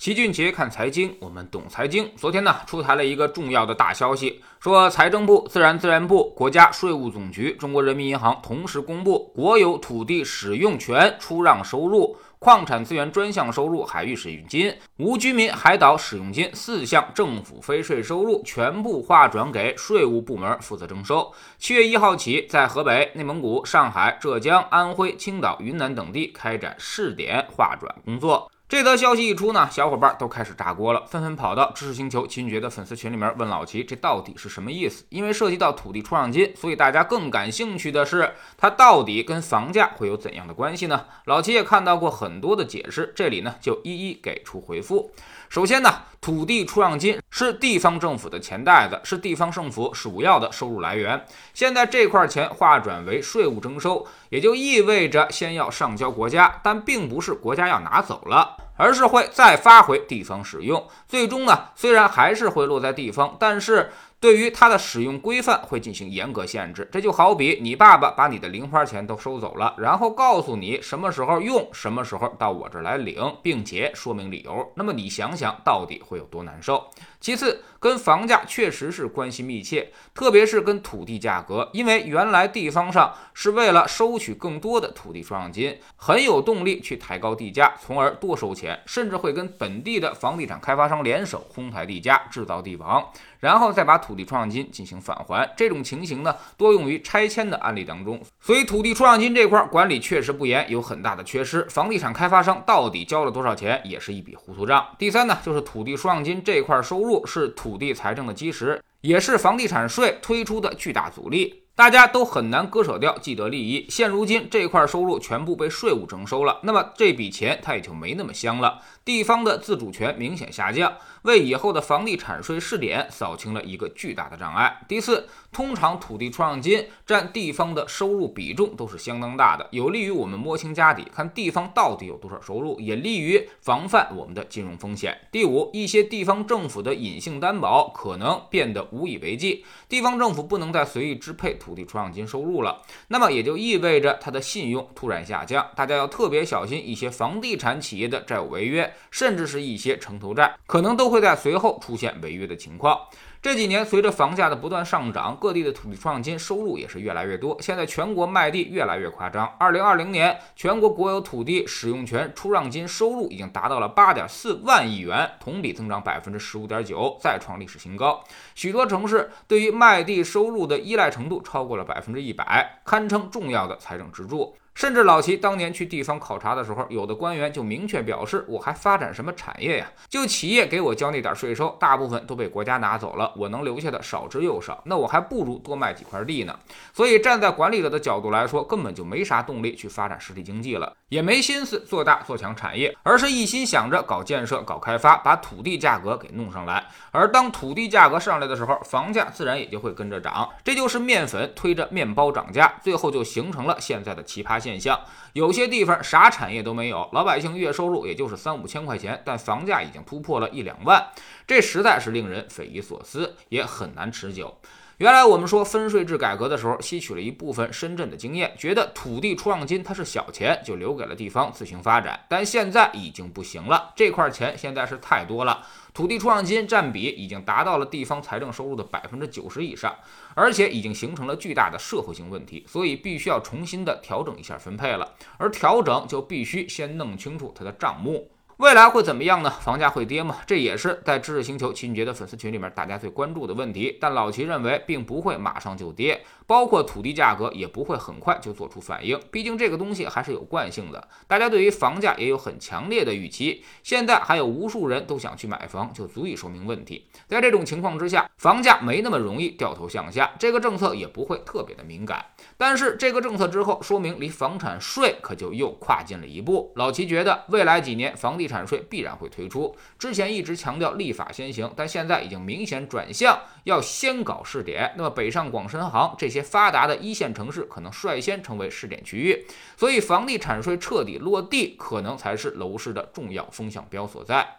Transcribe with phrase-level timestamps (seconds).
[0.00, 2.10] 齐俊杰看财经，我们懂财经。
[2.16, 21.30] 昨天呢，出台了一个重要的大消息，说财政部、自然资源部、国家税务总局、中国人民银行同时公布国有土地使用权出让收入、矿产资源专项收入、海域使用金、无居民海岛使用金四项政府非税收入全部划转给税务部门负责征收。
[21.58, 28.50] 七月一号起，在河北、内蒙古、上海、浙江、安徽、青岛、云南等地开展试点划转工作。
[28.70, 35.04] 这则消息一出呢，小伙伴都开始炸锅了，纷纷跑到知识星球秦爵的粉丝群里面问老齐，这到底是什么意思？
[35.08, 41.06] 因为涉及到土地出让金，所以大家更感兴趣的是，它到底跟房价会有怎样的关系呢？
[41.24, 45.10] 老齐也看到过很多的解释，这里呢就一一给出回复。
[45.48, 51.26] 首先呢，土地出让金是地方政府的钱袋子，是地方政府主要的收入来源。
[51.52, 58.58] 现在这块钱划转为税务征收，也就意味着先要上交国家，但并不是国家要拿走了。
[58.80, 66.86] 而是会再发回地方使用，最终呢，虽然还是会落在地方，但是对于它的使用规范会进行严格限制。
[66.92, 74.70] 这就好比你爸爸把你的零花钱都收走了，然后告诉你什么时候用，什么时候到我这儿来领，并且说明理由。
[74.76, 76.90] 那么你想想到底会有多难受？
[77.18, 93.06] 其次，跟房价确实是关系密切，特别是跟土地价格，因为原来地方上是为了收取更多的土地出让金，很有动力去抬高地价，从而多收钱，甚至会跟本地的房地产开发商联手哄抬地价，制造地王，
[93.40, 95.48] 然后再把土土地出让金进行返还。
[95.56, 98.20] 这种情形呢，多用于拆迁的案例当中。
[98.40, 101.64] 所以，土地出让金这块管理确实不严，有很大的缺失。
[101.70, 104.84] 房地产开发商到底交了多少钱，也是一笔糊涂账。
[104.98, 107.24] 第三呢，就是土地出让金这块收入。
[107.24, 111.62] 是土地财政的基石，也是房地产税推出的巨大阻力。
[111.76, 113.86] 大家都很难割舍掉既得利益。
[113.88, 118.80] 现如今这块收入全部被税务征收了，那么这笔钱它也就没那么香了。
[119.10, 124.82] 地方的自主权明显下降，为以后的房地产税试点扫清了一个巨大的障碍。
[124.86, 135.18] 第四，通常土地出让金占地方的收入比重都是相当大的，有利于我们摸清家底，看地方到底有多少收入，也利于防范我们的金融风险。
[135.32, 141.74] 第五，一些地方政府的隐性担保可能变得无以为继，地方政府不能再随意支配土。
[141.74, 152.98] 地出让金收入了，那么也就意味着它的信用突然下降，大家要特别小心一些房地产企业的债务违约，甚至是一些城投债，可能都会在随后出现违约的情况。
[153.42, 157.56] 这几年，随着房价的不断上涨，各地的土地出让金收入也是越来越多。
[157.58, 159.46] 现在全国卖地越来越夸张。
[159.58, 168.22] 二零二零年，全国国有土地使用权出让金收入已经达到了八点四万亿元，同比增长百分之十五点九，再创历史新高。
[168.54, 174.54] 许多城市对于卖地收入的依赖程度超过了百分之一百，堪称重要的财政支柱。
[174.74, 179.90] 甚至老齐当年去地方考察的时候，有的官员就明确表示：“我还发展什么产业呀？
[180.08, 184.82] 就企业给我交那点税收，大部分都被国家拿走了，我能留下的少之又少。
[184.86, 186.58] 那我还不如多卖几块地呢。”
[186.94, 196.86] 所以站在管理者的角度来说，根本就没啥动力去发展实体经济了，也没心思做大做强产业，而是一心想着搞建设、搞开发，把土地价格给弄上来。
[197.10, 200.48] 而当土地价格上来的时候，房价自然也就会跟着涨。
[200.64, 204.78] 这就是面粉推着面包涨价，最后就形成了现在的奇葩现。
[204.80, 205.00] 象，
[205.32, 211.10] 有些地方啥产业都没有，老百姓月收入也就是三五千块钱，但房价已经突破了一两万，
[211.46, 214.56] 这实在是令人匪夷所思，也很难持久。
[215.00, 222.20] 原来我们说分税制改革的时候，吸取了一部分深圳的经验，觉得土地出让金它是小钱，就留给了地方自行发展。
[222.28, 229.96] 但现在已经不行了，这块钱现在是太多了，土地出让金占比已经达到了地方财政收入的百分之九十以上，
[230.34, 235.14] 而且已经形成了巨大的社会性问题，所以必须要重新的调整一下分配了。
[235.38, 238.30] 而调整就必须先弄清楚它的账目。
[238.60, 239.48] 未来会怎么样呢？
[239.48, 240.36] 房价会跌吗？
[240.46, 243.96] 这也是在知识星球齐俊杰的粉丝群里面大家最关注的问题。
[243.98, 249.18] 但老齐认为，并不会马上就跌，包括土地价格也不会很快就做出反应。
[249.30, 253.64] 毕竟这个东西还是有惯性的，大家对于房价也有很强烈的预期。
[253.82, 257.08] 现在还有无数人都想去买房，就足以说明问题。
[257.28, 262.22] 在这种情况之下，房价没那么容易掉头向下，这个政策也不会特别的敏感。
[262.58, 266.74] 但是这个政策之后，说明离房产税可就又跨进了一步。
[266.76, 269.74] 老齐觉得，未来几年房地产税必然会推出。
[269.98, 274.92] 之前一直强调立法先行，但现在已经明显转向要先搞试点。
[274.98, 279.46] 那么北上广深杭这些发达的一线城市可能率先成为试点区域，
[279.78, 284.56] 所以房地产税彻底落地，可能才是楼市的重要风向标所在。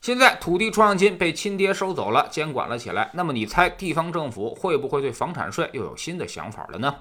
[0.00, 6.96] 现在土地出让金被亲爹收走了，监管了起来，那么你猜地方政府会不会对房产税又有新的想法了呢？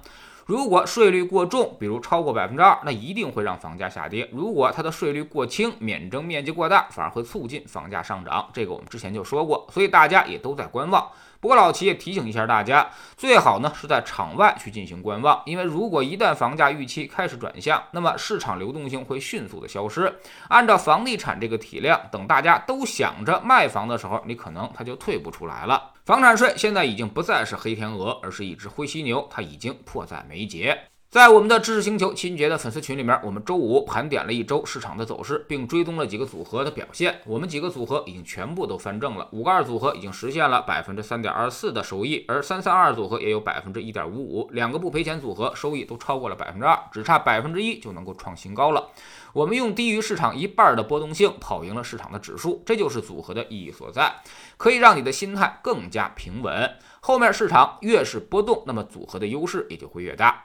[0.45, 8.47] 如果税率过重，比如超过百分之二，那一定会让房价下跌；如果它的税率过轻，免征面积过大，反而会促进房价上涨。
[8.53, 11.03] 这个我们之前就说过，所以大家也都在观望。
[11.45, 20.12] 不过老齐也提醒一下大家，最好呢是在场外去进行观望，因为如果一旦房价预期开始转向，那么市场流动性会迅速的消失。
[20.50, 25.92] 按照房地产这个体量，等大家都想着卖房的时候，你可能它就退不出来了。
[26.03, 30.75] 房产税现在已经不再是黑天鹅，而是一只灰犀牛，它已经迫在眉睫。
[31.09, 37.21] 在我们的知识星球齐俊杰的粉丝群里面，我们周五盘点了一周市场的走势，并追踪了几个组合的表现。
[37.25, 48.89] 我们几个组合已经全部都翻正了，五个二组合已经实现了百分之三点二四的收益，而三三二组合也有百分之一点五五，两个不赔钱组合收益都超过了百分之二，只差百分之一就能够创新高了。
[49.31, 54.13] 我们用低于市场一半的波动性跑赢了市场的指数，这就是组合的意义所在，
[54.57, 56.73] 可以让你的心态更加平稳。
[56.99, 60.43] 后面市场越是波动，那么组合的优势也就会越大。